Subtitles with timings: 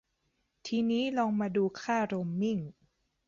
[0.65, 2.57] ที่นี้ลองมาดูค่าโรมมิ่ง